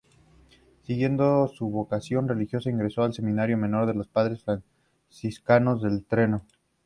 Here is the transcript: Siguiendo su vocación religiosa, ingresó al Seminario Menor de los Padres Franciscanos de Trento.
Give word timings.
Siguiendo 0.81 1.47
su 1.47 1.69
vocación 1.69 2.27
religiosa, 2.27 2.71
ingresó 2.71 3.03
al 3.03 3.13
Seminario 3.13 3.55
Menor 3.55 3.85
de 3.85 3.93
los 3.93 4.07
Padres 4.07 4.43
Franciscanos 4.43 5.83
de 5.83 6.01
Trento. 6.01 6.41